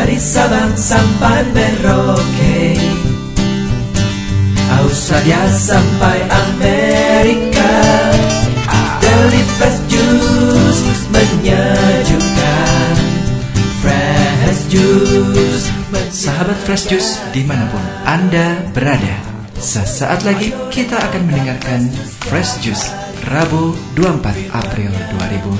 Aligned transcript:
Dari 0.00 0.16
Sabang 0.16 0.72
sampai 0.80 1.44
Merauke. 1.52 2.72
Australia 4.80 5.44
sampai 5.52 6.24
Amerika. 6.24 7.68
Fresh 9.60 9.80
Juice 9.92 11.04
menyejukkan. 11.12 12.94
Fresh 13.84 14.72
Juice 14.72 15.68
Sahabat 16.08 16.56
Fresh 16.64 16.88
Juice 16.88 17.20
di 17.36 17.44
mana 17.44 17.68
pun 17.68 17.84
Anda 18.08 18.72
berada 18.72 19.20
Sesaat 19.60 20.24
lagi 20.24 20.56
kita 20.72 20.96
akan 20.96 21.28
mendengarkan 21.28 21.92
Fresh 22.24 22.64
Juice 22.64 22.88
Rabu 23.28 23.76
24 24.00 24.48
April 24.48 24.92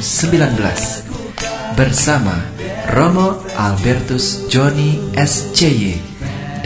2019 0.00 1.76
Bersama 1.76 2.59
Romo 2.90 3.38
Albertus 3.54 4.50
Johnny 4.50 4.98
SCY 5.14 5.94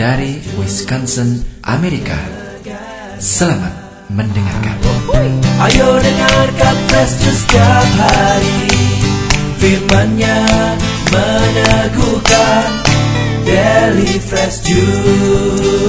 dari 0.01 0.41
Wisconsin, 0.57 1.45
Amerika. 1.61 2.17
Selamat 3.21 4.09
mendengarkan. 4.09 4.73
Ayo 5.69 6.01
dengarkan 6.01 6.77
Fresh 6.89 7.21
setiap 7.29 7.89
hari. 8.01 8.73
Firmannya 9.61 10.49
meneguhkan 11.13 12.73
Daily 13.45 14.17
Fresh 14.17 14.65
Juice 14.65 15.85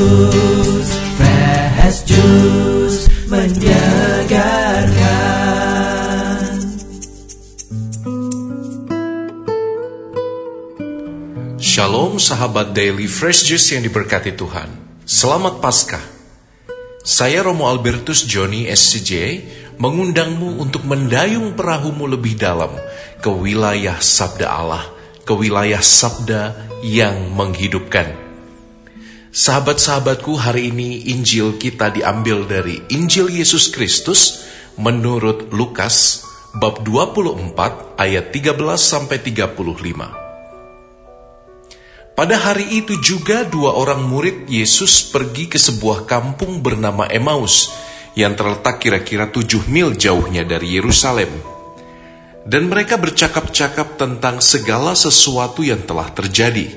sahabat 12.46 12.78
Daily 12.78 13.10
Fresh 13.10 13.50
Juice 13.50 13.74
yang 13.74 13.82
diberkati 13.82 14.38
Tuhan. 14.38 14.70
Selamat 15.02 15.66
Paskah. 15.66 16.06
Saya 17.02 17.42
Romo 17.42 17.66
Albertus 17.66 18.22
Johnny 18.22 18.70
SCJ 18.70 19.42
mengundangmu 19.82 20.62
untuk 20.62 20.86
mendayung 20.86 21.58
perahumu 21.58 22.06
lebih 22.06 22.38
dalam 22.38 22.70
ke 23.18 23.34
wilayah 23.34 23.98
sabda 23.98 24.46
Allah, 24.46 24.86
ke 25.26 25.34
wilayah 25.34 25.82
sabda 25.82 26.54
yang 26.86 27.34
menghidupkan. 27.34 28.14
Sahabat-sahabatku, 29.34 30.38
hari 30.38 30.70
ini 30.70 31.10
Injil 31.18 31.58
kita 31.58 31.90
diambil 31.90 32.46
dari 32.46 32.78
Injil 32.94 33.34
Yesus 33.34 33.74
Kristus 33.74 34.46
menurut 34.78 35.50
Lukas 35.50 36.22
bab 36.54 36.86
24 36.86 37.98
ayat 37.98 38.30
13 38.30 38.54
sampai 38.78 39.18
35. 39.18 40.25
Pada 42.16 42.40
hari 42.40 42.80
itu 42.80 42.96
juga 43.04 43.44
dua 43.44 43.76
orang 43.76 44.08
murid 44.08 44.48
Yesus 44.48 45.04
pergi 45.04 45.52
ke 45.52 45.60
sebuah 45.60 46.08
kampung 46.08 46.64
bernama 46.64 47.12
Emmaus 47.12 47.76
yang 48.16 48.40
terletak 48.40 48.80
kira-kira 48.80 49.28
tujuh 49.28 49.68
mil 49.68 49.92
jauhnya 50.00 50.48
dari 50.48 50.80
Yerusalem. 50.80 51.28
Dan 52.48 52.72
mereka 52.72 52.96
bercakap-cakap 52.96 54.00
tentang 54.00 54.40
segala 54.40 54.96
sesuatu 54.96 55.60
yang 55.60 55.84
telah 55.84 56.08
terjadi. 56.16 56.72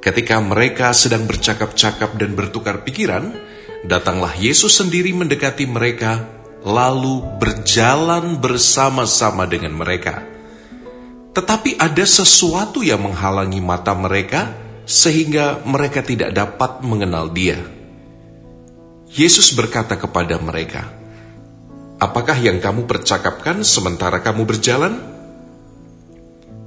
Ketika 0.00 0.40
mereka 0.40 0.96
sedang 0.96 1.28
bercakap-cakap 1.28 2.16
dan 2.16 2.32
bertukar 2.32 2.88
pikiran, 2.88 3.36
datanglah 3.84 4.32
Yesus 4.40 4.80
sendiri 4.80 5.12
mendekati 5.12 5.68
mereka, 5.68 6.24
lalu 6.64 7.20
berjalan 7.36 8.40
bersama-sama 8.40 9.44
dengan 9.44 9.76
mereka. 9.76 10.31
Tetapi 11.32 11.80
ada 11.80 12.04
sesuatu 12.04 12.84
yang 12.84 13.08
menghalangi 13.08 13.64
mata 13.64 13.96
mereka, 13.96 14.52
sehingga 14.84 15.64
mereka 15.64 16.04
tidak 16.04 16.36
dapat 16.36 16.84
mengenal 16.84 17.32
Dia. 17.32 17.56
Yesus 19.12 19.52
berkata 19.56 19.96
kepada 19.96 20.36
mereka, 20.40 20.88
"Apakah 21.96 22.36
yang 22.36 22.60
kamu 22.60 22.84
percakapkan 22.84 23.64
sementara 23.64 24.20
kamu 24.20 24.44
berjalan?" 24.44 25.00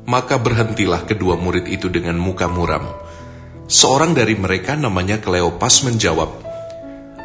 Maka 0.06 0.38
berhentilah 0.38 1.02
kedua 1.10 1.38
murid 1.38 1.66
itu 1.66 1.90
dengan 1.90 2.18
muka 2.22 2.46
muram. 2.46 2.86
Seorang 3.66 4.14
dari 4.14 4.38
mereka, 4.38 4.78
namanya 4.78 5.18
Kleopas, 5.18 5.82
menjawab, 5.82 6.30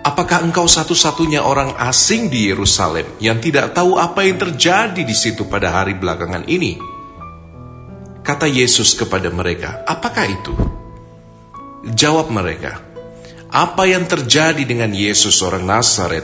"Apakah 0.01 0.41
engkau 0.41 0.65
satu-satunya 0.65 1.45
orang 1.45 1.77
asing 1.77 2.33
di 2.33 2.49
Yerusalem 2.49 3.05
yang 3.21 3.37
tidak 3.45 3.77
tahu 3.77 4.01
apa 4.01 4.25
yang 4.25 4.41
terjadi 4.41 5.05
di 5.05 5.13
situ 5.13 5.45
pada 5.45 5.69
hari 5.69 5.93
belakangan 5.97 6.49
ini?" 6.49 6.90
Kata 8.31 8.47
Yesus 8.47 8.95
kepada 8.95 9.27
mereka, 9.27 9.83
"Apakah 9.91 10.23
itu?" 10.31 10.55
Jawab 11.83 12.31
mereka, 12.31 12.79
"Apa 13.51 13.91
yang 13.91 14.07
terjadi 14.07 14.63
dengan 14.63 14.95
Yesus 14.95 15.43
orang 15.43 15.67
Nazaret? 15.67 16.23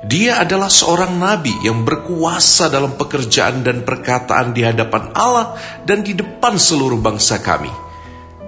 Dia 0.00 0.40
adalah 0.40 0.72
seorang 0.72 1.12
nabi 1.20 1.52
yang 1.60 1.84
berkuasa 1.84 2.72
dalam 2.72 2.96
pekerjaan 2.96 3.60
dan 3.60 3.84
perkataan 3.84 4.56
di 4.56 4.64
hadapan 4.64 5.12
Allah 5.12 5.60
dan 5.84 6.00
di 6.00 6.16
depan 6.16 6.56
seluruh 6.56 7.04
bangsa 7.04 7.44
kami. 7.44 7.68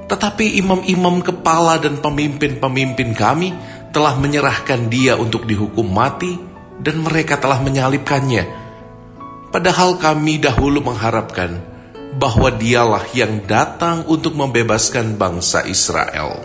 Tetapi 0.08 0.56
imam-imam 0.56 1.20
kepala 1.20 1.76
dan 1.76 2.00
pemimpin-pemimpin 2.00 3.12
kami 3.12 3.52
telah 3.92 4.16
menyerahkan 4.16 4.88
dia 4.88 5.12
untuk 5.20 5.44
dihukum 5.44 5.84
mati 5.84 6.40
dan 6.80 7.04
mereka 7.04 7.36
telah 7.36 7.60
menyalibkannya. 7.60 8.48
Padahal 9.52 10.00
kami 10.00 10.40
dahulu 10.40 10.80
mengharapkan 10.80 11.67
bahwa 12.18 12.50
dialah 12.50 13.06
yang 13.14 13.46
datang 13.46 14.02
untuk 14.10 14.34
membebaskan 14.34 15.14
bangsa 15.14 15.62
Israel. 15.70 16.42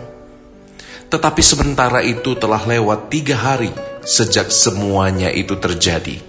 Tetapi 1.10 1.42
sementara 1.42 1.98
itu 2.06 2.38
telah 2.38 2.62
lewat 2.62 3.10
tiga 3.10 3.34
hari 3.34 3.74
sejak 4.06 4.54
semuanya 4.54 5.34
itu 5.34 5.58
terjadi. 5.58 6.22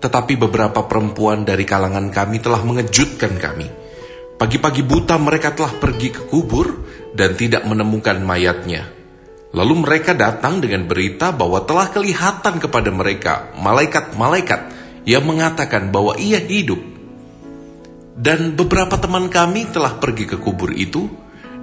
Tetapi 0.00 0.40
beberapa 0.40 0.88
perempuan 0.88 1.44
dari 1.44 1.68
kalangan 1.68 2.08
kami 2.08 2.40
telah 2.40 2.64
mengejutkan 2.64 3.36
kami. 3.36 3.68
Pagi-pagi 4.40 4.80
buta 4.80 5.20
mereka 5.20 5.52
telah 5.52 5.76
pergi 5.76 6.08
ke 6.08 6.24
kubur 6.32 6.80
dan 7.12 7.36
tidak 7.36 7.68
menemukan 7.68 8.16
mayatnya. 8.24 8.88
Lalu 9.52 9.84
mereka 9.84 10.16
datang 10.16 10.64
dengan 10.64 10.88
berita 10.88 11.28
bahwa 11.28 11.60
telah 11.68 11.92
kelihatan 11.92 12.56
kepada 12.56 12.88
mereka 12.88 13.52
malaikat-malaikat 13.60 14.60
yang 15.04 15.28
mengatakan 15.28 15.92
bahwa 15.92 16.16
ia 16.16 16.40
hidup. 16.40 16.89
Dan 18.20 18.52
beberapa 18.52 19.00
teman 19.00 19.32
kami 19.32 19.72
telah 19.72 19.96
pergi 19.96 20.28
ke 20.28 20.36
kubur 20.36 20.76
itu 20.76 21.08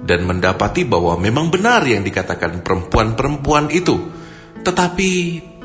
dan 0.02 0.26
mendapati 0.26 0.82
bahwa 0.82 1.14
memang 1.14 1.54
benar 1.54 1.86
yang 1.86 2.02
dikatakan 2.02 2.66
perempuan-perempuan 2.66 3.70
itu, 3.70 3.94
tetapi 4.66 5.10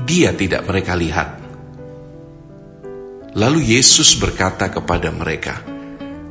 dia 0.05 0.37
tidak 0.37 0.69
mereka 0.69 0.93
lihat. 0.93 1.41
Lalu 3.33 3.73
Yesus 3.73 4.13
berkata 4.21 4.69
kepada 4.69 5.09
mereka, 5.09 5.65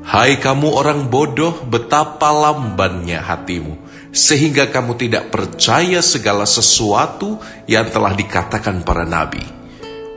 "Hai 0.07 0.39
kamu 0.39 0.71
orang 0.71 1.11
bodoh, 1.11 1.67
betapa 1.67 2.31
lambannya 2.31 3.19
hatimu, 3.19 3.75
sehingga 4.15 4.71
kamu 4.71 4.95
tidak 4.95 5.35
percaya 5.35 5.99
segala 5.99 6.47
sesuatu 6.47 7.43
yang 7.67 7.91
telah 7.91 8.15
dikatakan 8.15 8.87
para 8.87 9.03
nabi." 9.03 9.62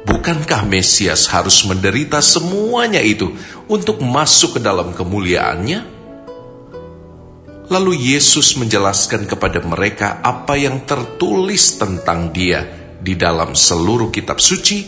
Bukankah 0.05 0.69
Mesias 0.69 1.25
harus 1.33 1.65
menderita 1.65 2.21
semuanya 2.21 3.01
itu 3.01 3.33
untuk 3.65 4.05
masuk 4.05 4.57
ke 4.57 4.59
dalam 4.61 4.93
kemuliaannya? 4.93 5.97
Lalu 7.65 8.13
Yesus 8.13 8.53
menjelaskan 8.61 9.25
kepada 9.25 9.65
mereka 9.65 10.21
apa 10.21 10.53
yang 10.53 10.85
tertulis 10.85 11.81
tentang 11.81 12.29
Dia 12.29 12.61
di 13.01 13.17
dalam 13.17 13.57
seluruh 13.57 14.13
kitab 14.13 14.37
suci, 14.37 14.85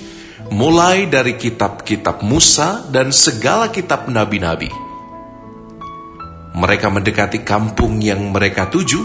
mulai 0.54 1.10
dari 1.10 1.34
kitab-kitab 1.34 2.22
Musa 2.22 2.86
dan 2.94 3.10
segala 3.10 3.74
kitab 3.74 4.06
nabi-nabi. 4.06 4.70
Mereka 6.54 6.94
mendekati 6.94 7.42
kampung 7.42 7.98
yang 7.98 8.30
mereka 8.30 8.70
tuju, 8.70 9.02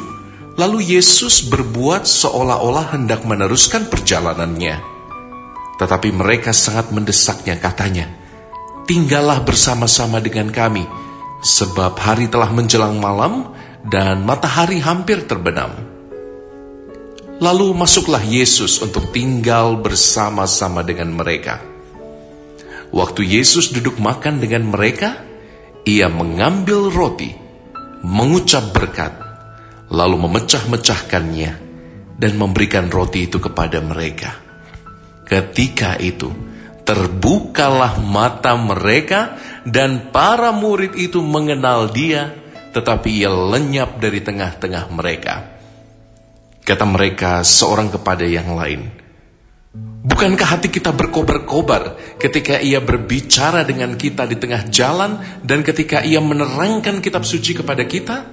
lalu 0.61 0.93
Yesus 0.93 1.49
berbuat 1.49 2.05
seolah-olah 2.05 2.93
hendak 2.93 3.25
meneruskan 3.25 3.89
perjalanannya. 3.89 4.92
Tetapi 5.83 6.15
mereka 6.15 6.55
sangat 6.55 6.95
mendesaknya 6.95 7.59
katanya, 7.59 8.07
Tinggallah 8.87 9.43
bersama-sama 9.43 10.23
dengan 10.23 10.51
kami, 10.55 10.87
sebab 11.43 11.99
hari 11.99 12.31
telah 12.31 12.51
menjelang 12.55 13.03
malam 13.03 13.51
dan 13.87 14.23
matahari 14.23 14.79
hampir 14.79 15.27
terbenam. 15.27 15.75
Lalu 17.43 17.75
masuklah 17.75 18.23
Yesus 18.23 18.79
untuk 18.79 19.11
tinggal 19.11 19.75
bersama-sama 19.79 20.87
dengan 20.87 21.11
mereka. 21.15 21.59
Waktu 22.95 23.27
Yesus 23.27 23.75
duduk 23.75 23.99
makan 23.99 24.39
dengan 24.39 24.71
mereka, 24.71 25.19
ia 25.83 26.07
mengambil 26.07 26.95
roti, 26.95 27.35
mengucap 28.07 28.71
berkat, 28.71 29.15
lalu 29.91 30.27
memecah-mecahkannya, 30.31 31.53
dan 32.19 32.33
memberikan 32.39 32.87
roti 32.87 33.27
itu 33.27 33.43
kepada 33.43 33.83
mereka. 33.83 34.52
Ketika 35.33 35.97
itu, 35.97 36.29
terbukalah 36.85 37.97
mata 38.05 38.53
mereka 38.53 39.41
dan 39.65 40.13
para 40.13 40.53
murid 40.53 40.93
itu 40.93 41.25
mengenal 41.25 41.89
dia 41.89 42.37
tetapi 42.77 43.25
ia 43.25 43.33
lenyap 43.33 43.97
dari 43.97 44.21
tengah-tengah 44.21 44.93
mereka. 44.93 45.57
Kata 46.61 46.85
mereka 46.85 47.41
seorang 47.41 47.89
kepada 47.89 48.29
yang 48.29 48.53
lain, 48.53 49.01
Bukankah 50.03 50.59
hati 50.59 50.69
kita 50.69 50.93
berkobar-kobar 50.93 51.97
ketika 52.21 52.61
ia 52.61 52.83
berbicara 52.83 53.65
dengan 53.65 53.97
kita 53.97 54.29
di 54.29 54.37
tengah 54.37 54.69
jalan 54.69 55.17
dan 55.41 55.65
ketika 55.65 56.05
ia 56.05 56.21
menerangkan 56.21 57.01
kitab 57.01 57.25
suci 57.25 57.57
kepada 57.57 57.89
kita? 57.89 58.27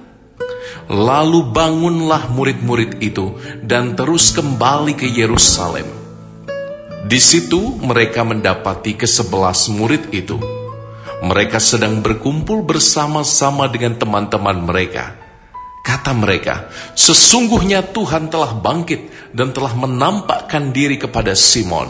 Lalu 0.92 1.48
bangunlah 1.48 2.28
murid-murid 2.28 3.00
itu 3.00 3.40
dan 3.64 3.96
terus 3.96 4.36
kembali 4.36 4.98
ke 4.98 5.08
Yerusalem. 5.08 5.99
Di 7.00 7.16
situ 7.16 7.80
mereka 7.80 8.20
mendapati 8.28 8.92
kesebelas 8.92 9.72
murid 9.72 10.12
itu. 10.12 10.36
Mereka 11.24 11.56
sedang 11.56 12.04
berkumpul 12.04 12.60
bersama-sama 12.64 13.68
dengan 13.72 13.96
teman-teman 13.96 14.60
mereka. 14.60 15.16
Kata 15.80 16.12
mereka, 16.12 16.68
sesungguhnya 16.92 17.80
Tuhan 17.88 18.28
telah 18.28 18.52
bangkit 18.52 19.32
dan 19.32 19.48
telah 19.56 19.72
menampakkan 19.72 20.76
diri 20.76 21.00
kepada 21.00 21.32
Simon. 21.32 21.88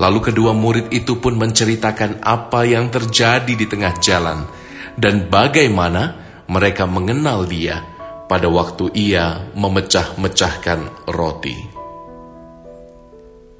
Lalu 0.00 0.32
kedua 0.32 0.56
murid 0.56 0.88
itu 0.88 1.20
pun 1.20 1.36
menceritakan 1.36 2.24
apa 2.24 2.64
yang 2.64 2.88
terjadi 2.88 3.52
di 3.52 3.66
tengah 3.68 4.00
jalan 4.00 4.48
dan 4.96 5.28
bagaimana 5.28 6.16
mereka 6.48 6.88
mengenal 6.88 7.44
dia 7.44 7.84
pada 8.24 8.48
waktu 8.48 8.88
ia 8.96 9.52
memecah-mecahkan 9.52 11.06
roti. 11.12 11.69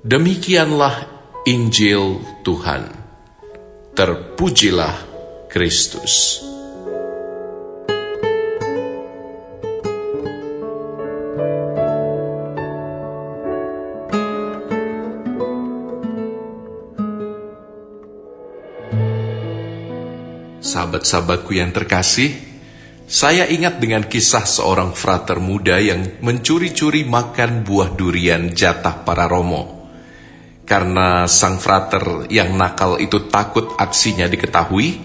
Demikianlah 0.00 1.04
Injil 1.44 2.24
Tuhan. 2.40 2.88
Terpujilah 3.92 4.96
Kristus. 5.44 6.40
Sahabat-sahabatku 20.64 21.52
yang 21.52 21.76
terkasih, 21.76 22.40
saya 23.04 23.44
ingat 23.44 23.76
dengan 23.84 24.08
kisah 24.08 24.48
seorang 24.48 24.96
frater 24.96 25.44
muda 25.44 25.76
yang 25.76 26.24
mencuri-curi 26.24 27.04
makan 27.04 27.68
buah 27.68 27.92
durian 27.92 28.48
jatah 28.56 29.04
para 29.04 29.28
romo. 29.28 29.79
Karena 30.70 31.26
sang 31.26 31.58
frater 31.58 32.30
yang 32.30 32.54
nakal 32.54 33.02
itu 33.02 33.26
takut 33.26 33.74
aksinya 33.74 34.30
diketahui, 34.30 35.02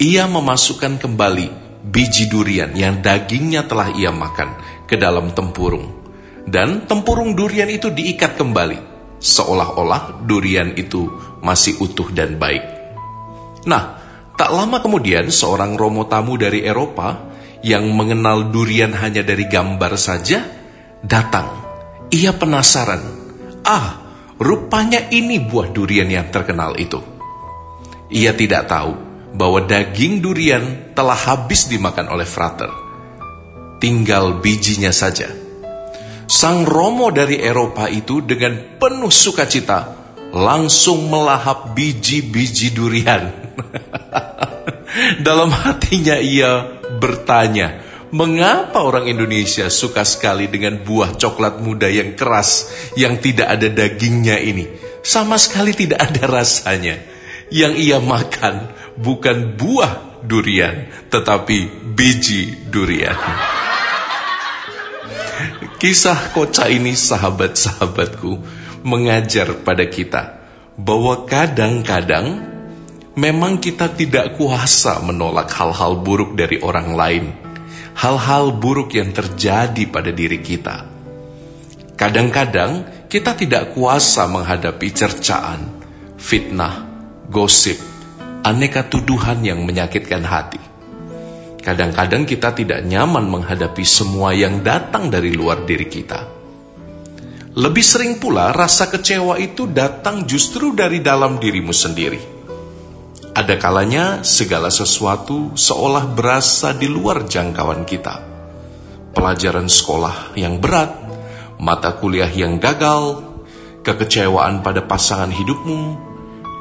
ia 0.00 0.24
memasukkan 0.24 0.96
kembali 0.96 1.48
biji 1.84 2.32
durian 2.32 2.72
yang 2.72 3.04
dagingnya 3.04 3.68
telah 3.68 3.92
ia 3.92 4.08
makan 4.08 4.56
ke 4.88 4.96
dalam 4.96 5.36
tempurung. 5.36 5.92
Dan 6.48 6.88
tempurung 6.88 7.36
durian 7.36 7.68
itu 7.68 7.92
diikat 7.92 8.40
kembali, 8.40 8.80
seolah-olah 9.20 10.24
durian 10.24 10.72
itu 10.72 11.04
masih 11.44 11.84
utuh 11.84 12.08
dan 12.08 12.40
baik. 12.40 12.64
Nah, 13.68 14.00
tak 14.40 14.56
lama 14.56 14.80
kemudian 14.80 15.28
seorang 15.28 15.76
romo 15.76 16.08
tamu 16.08 16.40
dari 16.40 16.64
Eropa 16.64 17.28
yang 17.60 17.92
mengenal 17.92 18.48
durian 18.48 18.96
hanya 18.96 19.20
dari 19.20 19.44
gambar 19.52 20.00
saja, 20.00 20.48
datang. 21.04 21.48
Ia 22.08 22.32
penasaran. 22.36 23.04
Ah, 23.64 24.03
rupanya 24.44 25.08
ini 25.08 25.40
buah 25.40 25.72
durian 25.72 26.12
yang 26.12 26.28
terkenal 26.28 26.76
itu. 26.76 27.00
Ia 28.12 28.36
tidak 28.36 28.68
tahu 28.68 28.92
bahwa 29.32 29.64
daging 29.64 30.20
durian 30.20 30.92
telah 30.92 31.16
habis 31.16 31.66
dimakan 31.72 32.12
oleh 32.12 32.28
frater. 32.28 32.68
Tinggal 33.80 34.44
bijinya 34.44 34.92
saja. 34.92 35.32
Sang 36.28 36.68
Romo 36.68 37.08
dari 37.08 37.40
Eropa 37.40 37.88
itu 37.88 38.20
dengan 38.20 38.76
penuh 38.80 39.12
sukacita 39.12 39.92
langsung 40.32 41.08
melahap 41.08 41.72
biji-biji 41.72 42.72
durian. 42.72 43.32
Dalam 45.26 45.50
hatinya 45.52 46.16
ia 46.16 46.80
bertanya, 46.96 47.83
mengapa 48.14 48.78
orang 48.86 49.10
Indonesia 49.10 49.66
suka 49.66 50.06
sekali 50.06 50.46
dengan 50.46 50.78
buah 50.78 51.18
coklat 51.18 51.58
muda 51.58 51.90
yang 51.90 52.14
keras, 52.14 52.70
yang 52.94 53.18
tidak 53.18 53.58
ada 53.58 53.66
dagingnya 53.66 54.38
ini? 54.38 54.70
Sama 55.02 55.34
sekali 55.34 55.74
tidak 55.74 55.98
ada 55.98 56.30
rasanya. 56.30 56.94
Yang 57.50 57.74
ia 57.82 57.98
makan 57.98 58.70
bukan 58.94 59.58
buah 59.58 60.22
durian, 60.22 60.86
tetapi 61.10 61.90
biji 61.92 62.70
durian. 62.70 63.18
Kisah 65.76 66.32
kocak 66.32 66.70
ini 66.70 66.94
sahabat-sahabatku 66.94 68.32
mengajar 68.86 69.58
pada 69.60 69.84
kita 69.90 70.40
bahwa 70.78 71.26
kadang-kadang 71.28 72.40
memang 73.18 73.60
kita 73.60 73.92
tidak 73.92 74.38
kuasa 74.38 75.02
menolak 75.04 75.50
hal-hal 75.52 76.00
buruk 76.00 76.38
dari 76.38 76.62
orang 76.62 76.88
lain, 76.96 77.43
hal-hal 77.94 78.54
buruk 78.58 78.94
yang 78.98 79.14
terjadi 79.14 79.86
pada 79.88 80.10
diri 80.10 80.42
kita. 80.42 80.90
Kadang-kadang 81.94 83.06
kita 83.06 83.38
tidak 83.38 83.70
kuasa 83.72 84.26
menghadapi 84.26 84.88
cercaan, 84.90 85.62
fitnah, 86.18 86.84
gosip, 87.30 87.78
aneka 88.42 88.90
tuduhan 88.90 89.46
yang 89.46 89.62
menyakitkan 89.62 90.26
hati. 90.26 90.60
Kadang-kadang 91.62 92.28
kita 92.28 92.52
tidak 92.52 92.84
nyaman 92.84 93.24
menghadapi 93.30 93.86
semua 93.86 94.36
yang 94.36 94.60
datang 94.60 95.08
dari 95.08 95.32
luar 95.32 95.64
diri 95.64 95.88
kita. 95.88 96.20
Lebih 97.54 97.86
sering 97.86 98.18
pula 98.18 98.50
rasa 98.50 98.90
kecewa 98.90 99.38
itu 99.38 99.70
datang 99.70 100.26
justru 100.26 100.74
dari 100.74 100.98
dalam 100.98 101.38
dirimu 101.38 101.70
sendiri 101.70 102.33
ada 103.34 103.58
kalanya 103.58 104.22
segala 104.22 104.70
sesuatu 104.70 105.58
seolah 105.58 106.06
berasa 106.06 106.70
di 106.70 106.86
luar 106.86 107.26
jangkauan 107.26 107.82
kita. 107.82 108.22
Pelajaran 109.10 109.66
sekolah 109.66 110.38
yang 110.38 110.62
berat, 110.62 110.94
mata 111.58 111.98
kuliah 111.98 112.30
yang 112.30 112.62
gagal, 112.62 113.26
kekecewaan 113.82 114.62
pada 114.62 114.86
pasangan 114.86 115.34
hidupmu, 115.34 115.82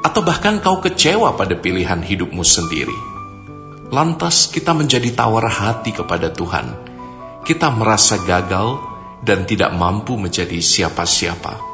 atau 0.01 0.21
bahkan 0.25 0.57
kau 0.65 0.81
kecewa 0.81 1.37
pada 1.37 1.53
pilihan 1.53 2.01
hidupmu 2.01 2.41
sendiri. 2.41 2.97
Lantas 3.93 4.49
kita 4.49 4.73
menjadi 4.73 5.13
tawar 5.13 5.45
hati 5.45 5.93
kepada 5.93 6.33
Tuhan. 6.33 6.73
Kita 7.45 7.69
merasa 7.69 8.17
gagal 8.25 8.81
dan 9.21 9.45
tidak 9.45 9.77
mampu 9.77 10.17
menjadi 10.17 10.57
siapa-siapa. 10.57 11.69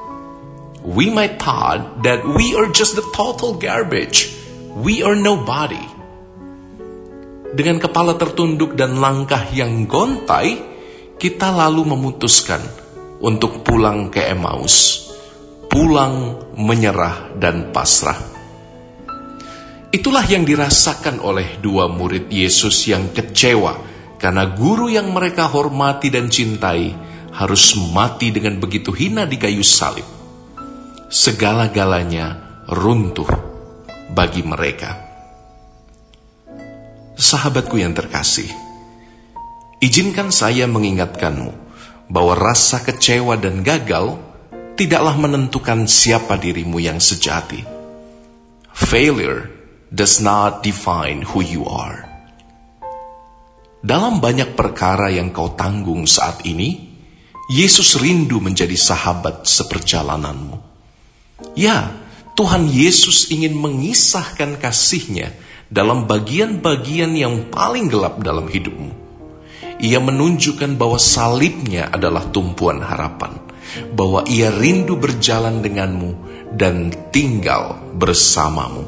We 0.83 1.07
might 1.07 1.39
thought 1.39 2.03
that 2.03 2.27
we 2.27 2.51
are 2.59 2.67
just 2.67 2.99
the 2.99 3.05
total 3.15 3.55
garbage 3.55 4.38
We 4.79 5.03
are 5.03 5.19
nobody. 5.19 5.83
Dengan 7.51 7.83
kepala 7.83 8.15
tertunduk 8.15 8.79
dan 8.79 8.95
langkah 8.95 9.51
yang 9.51 9.83
gontai, 9.83 10.55
kita 11.19 11.51
lalu 11.51 11.83
memutuskan 11.83 12.63
untuk 13.19 13.59
pulang 13.67 14.07
ke 14.07 14.23
Emmaus, 14.23 15.03
pulang 15.67 16.39
menyerah 16.55 17.35
dan 17.35 17.75
pasrah. 17.75 18.15
Itulah 19.91 20.23
yang 20.31 20.47
dirasakan 20.47 21.19
oleh 21.19 21.59
dua 21.59 21.91
murid 21.91 22.31
Yesus 22.31 22.87
yang 22.87 23.11
kecewa 23.11 23.75
karena 24.15 24.47
guru 24.55 24.87
yang 24.87 25.11
mereka 25.11 25.51
hormati 25.51 26.07
dan 26.07 26.31
cintai 26.31 26.95
harus 27.35 27.75
mati 27.91 28.31
dengan 28.31 28.55
begitu 28.63 28.95
hina 28.95 29.27
di 29.27 29.35
kayu 29.35 29.59
salib. 29.59 30.07
Segala-galanya 31.11 32.63
runtuh 32.71 33.48
bagi 34.09 34.41
mereka. 34.41 34.97
Sahabatku 37.19 37.77
yang 37.77 37.93
terkasih, 37.93 38.47
izinkan 39.83 40.31
saya 40.31 40.65
mengingatkanmu 40.65 41.51
bahwa 42.09 42.33
rasa 42.33 42.81
kecewa 42.81 43.37
dan 43.37 43.61
gagal 43.61 44.17
tidaklah 44.79 45.19
menentukan 45.19 45.85
siapa 45.85 46.39
dirimu 46.39 46.79
yang 46.79 46.97
sejati. 46.97 47.61
Failure 48.71 49.51
does 49.91 50.23
not 50.23 50.63
define 50.63 51.27
who 51.27 51.43
you 51.43 51.67
are. 51.67 52.07
Dalam 53.79 54.23
banyak 54.23 54.55
perkara 54.55 55.11
yang 55.11 55.35
kau 55.35 55.55
tanggung 55.55 56.07
saat 56.07 56.43
ini, 56.47 56.89
Yesus 57.51 57.99
rindu 57.99 58.39
menjadi 58.39 58.75
sahabat 58.79 59.43
seperjalananmu. 59.43 60.55
Ya, 61.59 61.98
Tuhan 62.39 62.71
Yesus 62.71 63.35
ingin 63.35 63.51
mengisahkan 63.51 64.63
kasihnya 64.63 65.35
dalam 65.67 66.07
bagian-bagian 66.07 67.11
yang 67.11 67.51
paling 67.51 67.91
gelap 67.91 68.23
dalam 68.23 68.47
hidupmu. 68.47 68.95
Ia 69.83 69.99
menunjukkan 69.99 70.79
bahwa 70.79 70.95
salibnya 70.95 71.91
adalah 71.91 72.31
tumpuan 72.31 72.79
harapan, 72.79 73.35
bahwa 73.91 74.23
ia 74.23 74.55
rindu 74.55 74.95
berjalan 74.95 75.59
denganmu 75.59 76.15
dan 76.55 76.95
tinggal 77.11 77.75
bersamamu. 77.99 78.87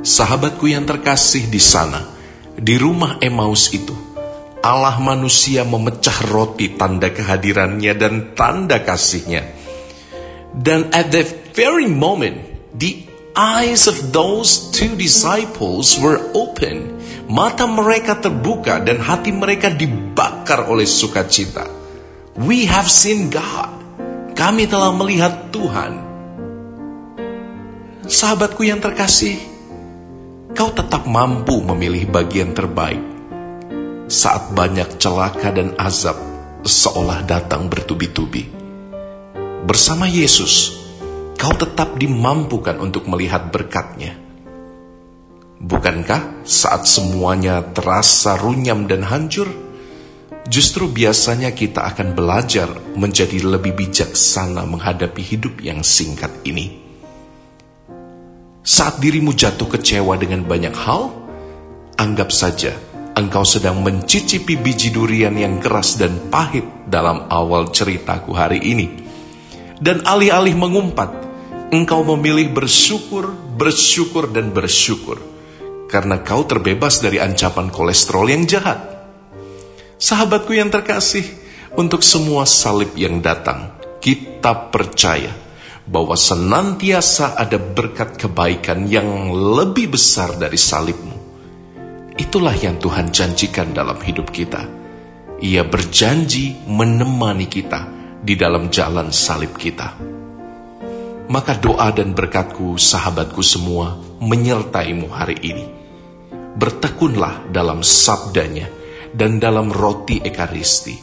Sahabatku 0.00 0.64
yang 0.64 0.88
terkasih 0.88 1.52
di 1.52 1.60
sana, 1.60 2.08
di 2.56 2.80
rumah 2.80 3.20
Emmaus 3.20 3.68
itu, 3.76 3.92
Allah 4.64 4.96
manusia 4.96 5.60
memecah 5.68 6.24
roti 6.24 6.72
tanda 6.72 7.12
kehadirannya 7.12 7.92
dan 7.92 8.32
tanda 8.32 8.80
kasihnya. 8.80 9.63
Dan 10.54 10.94
at 10.94 11.10
that 11.10 11.54
very 11.54 11.90
moment, 11.90 12.38
the 12.78 13.02
eyes 13.34 13.90
of 13.90 14.14
those 14.14 14.70
two 14.70 14.94
disciples 14.94 15.98
were 15.98 16.22
open. 16.38 16.94
Mata 17.26 17.66
mereka 17.66 18.22
terbuka 18.22 18.78
dan 18.84 19.02
hati 19.02 19.34
mereka 19.34 19.74
dibakar 19.74 20.70
oleh 20.70 20.86
sukacita. 20.86 21.66
We 22.38 22.66
have 22.70 22.86
seen 22.86 23.30
God. 23.30 23.70
Kami 24.34 24.66
telah 24.66 24.94
melihat 24.94 25.50
Tuhan. 25.54 25.92
Sahabatku 28.04 28.66
yang 28.66 28.82
terkasih, 28.82 29.38
kau 30.52 30.70
tetap 30.74 31.06
mampu 31.08 31.62
memilih 31.62 32.10
bagian 32.10 32.52
terbaik 32.52 33.00
saat 34.06 34.52
banyak 34.52 35.00
celaka 35.00 35.48
dan 35.54 35.72
azab 35.80 36.18
seolah 36.62 37.24
datang 37.24 37.72
bertubi-tubi. 37.72 38.63
Bersama 39.64 40.04
Yesus, 40.04 40.76
kau 41.40 41.56
tetap 41.56 41.96
dimampukan 41.96 42.76
untuk 42.84 43.08
melihat 43.08 43.48
berkatnya. 43.48 44.12
Bukankah 45.56 46.44
saat 46.44 46.84
semuanya 46.84 47.64
terasa 47.72 48.36
runyam 48.36 48.84
dan 48.84 49.08
hancur, 49.08 49.48
justru 50.52 50.84
biasanya 50.92 51.56
kita 51.56 51.80
akan 51.80 52.12
belajar 52.12 52.68
menjadi 52.92 53.40
lebih 53.40 53.72
bijaksana 53.72 54.68
menghadapi 54.68 55.24
hidup 55.24 55.56
yang 55.64 55.80
singkat 55.80 56.44
ini? 56.44 56.84
Saat 58.60 59.00
dirimu 59.00 59.32
jatuh 59.32 59.80
kecewa 59.80 60.20
dengan 60.20 60.44
banyak 60.44 60.76
hal, 60.76 61.08
anggap 61.96 62.28
saja 62.28 62.76
engkau 63.14 63.46
sedang 63.46 63.80
mencicipi 63.80 64.58
biji 64.58 64.92
durian 64.92 65.32
yang 65.38 65.56
keras 65.56 65.96
dan 65.96 66.28
pahit 66.28 66.66
dalam 66.84 67.30
awal 67.30 67.72
ceritaku 67.72 68.34
hari 68.36 68.60
ini. 68.60 69.03
Dan 69.78 70.06
alih-alih 70.06 70.54
mengumpat, 70.54 71.10
engkau 71.74 72.06
memilih 72.14 72.54
bersyukur, 72.54 73.34
bersyukur, 73.58 74.30
dan 74.30 74.54
bersyukur. 74.54 75.18
Karena 75.90 76.22
kau 76.22 76.46
terbebas 76.46 77.02
dari 77.02 77.18
ancaman 77.18 77.70
kolesterol 77.70 78.26
yang 78.30 78.44
jahat. 78.46 78.80
Sahabatku 79.98 80.54
yang 80.54 80.70
terkasih, 80.70 81.26
untuk 81.74 82.02
semua 82.06 82.46
salib 82.46 82.94
yang 82.94 83.18
datang, 83.18 83.74
kita 83.98 84.70
percaya 84.70 85.30
bahwa 85.84 86.14
senantiasa 86.14 87.34
ada 87.34 87.58
berkat 87.58 88.16
kebaikan 88.16 88.86
yang 88.88 89.30
lebih 89.34 89.92
besar 89.92 90.38
dari 90.38 90.56
salibmu 90.56 91.14
Itulah 92.14 92.54
yang 92.54 92.78
Tuhan 92.78 93.10
janjikan 93.10 93.74
dalam 93.74 93.98
hidup 93.98 94.30
kita. 94.30 94.62
Ia 95.42 95.66
berjanji 95.66 96.54
menemani 96.70 97.50
kita 97.50 97.90
di 98.24 98.40
dalam 98.40 98.72
jalan 98.72 99.12
salib 99.12 99.52
kita. 99.52 100.00
Maka 101.28 101.52
doa 101.60 101.92
dan 101.92 102.16
berkatku, 102.16 102.80
sahabatku 102.80 103.44
semua, 103.44 104.00
menyertaimu 104.24 105.12
hari 105.12 105.36
ini. 105.44 105.66
Bertekunlah 106.56 107.52
dalam 107.52 107.84
sabdanya 107.84 108.68
dan 109.12 109.36
dalam 109.36 109.68
roti 109.68 110.24
ekaristi. 110.24 110.96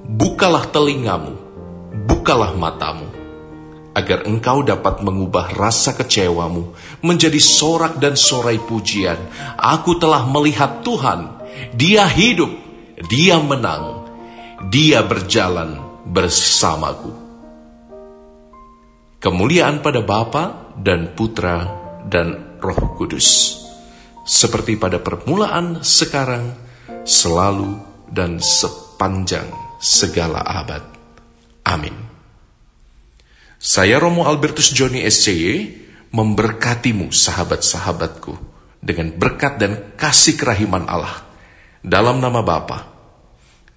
Bukalah 0.00 0.68
telingamu, 0.72 1.36
bukalah 2.08 2.56
matamu, 2.56 3.08
agar 3.92 4.24
engkau 4.24 4.64
dapat 4.64 5.04
mengubah 5.04 5.52
rasa 5.56 5.92
kecewamu 5.92 6.72
menjadi 7.04 7.36
sorak 7.36 8.00
dan 8.00 8.16
sorai 8.16 8.56
pujian. 8.56 9.18
Aku 9.60 10.00
telah 10.00 10.24
melihat 10.24 10.80
Tuhan, 10.80 11.36
Dia 11.76 12.08
hidup, 12.08 12.52
Dia 13.08 13.40
menang, 13.42 14.08
Dia 14.72 15.04
berjalan 15.04 15.89
bersamaku. 16.10 17.14
Kemuliaan 19.22 19.78
pada 19.78 20.02
Bapa 20.02 20.74
dan 20.74 21.14
Putra 21.14 21.70
dan 22.08 22.58
Roh 22.58 22.98
Kudus, 22.98 23.60
seperti 24.26 24.74
pada 24.74 24.98
permulaan, 24.98 25.86
sekarang, 25.86 26.56
selalu, 27.06 27.78
dan 28.10 28.42
sepanjang 28.42 29.46
segala 29.78 30.42
abad. 30.42 30.82
Amin. 31.68 31.94
Saya 33.60 34.00
Romo 34.00 34.24
Albertus 34.24 34.72
Joni 34.72 35.04
SCY 35.04 35.78
memberkatimu 36.10 37.12
sahabat-sahabatku 37.12 38.34
dengan 38.80 39.12
berkat 39.12 39.60
dan 39.60 39.94
kasih 40.00 40.40
kerahiman 40.40 40.88
Allah 40.88 41.28
dalam 41.84 42.24
nama 42.24 42.40
Bapa 42.40 42.88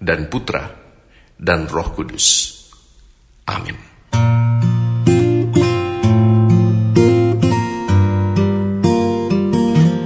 dan 0.00 0.32
Putra 0.32 0.83
dan 1.38 1.66
Roh 1.70 1.92
Kudus. 1.92 2.52
Amin. 3.44 3.76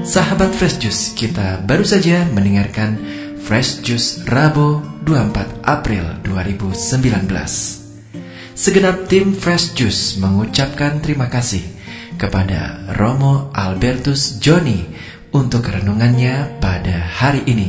Sahabat 0.08 0.56
Fresh 0.56 0.80
Juice, 0.80 1.12
kita 1.12 1.60
baru 1.68 1.84
saja 1.84 2.24
mendengarkan 2.32 2.96
Fresh 3.44 3.84
Juice 3.84 4.24
Rabu 4.24 4.80
24 5.04 5.68
April 5.68 6.04
2019. 6.24 7.28
Segenap 8.58 9.06
tim 9.06 9.36
Fresh 9.36 9.76
Juice 9.76 10.16
mengucapkan 10.18 10.98
terima 10.98 11.30
kasih 11.30 11.62
kepada 12.18 12.88
Romo 12.98 13.54
Albertus 13.54 14.42
Joni 14.42 14.82
untuk 15.30 15.68
renungannya 15.68 16.58
pada 16.58 16.98
hari 16.98 17.46
ini. 17.46 17.68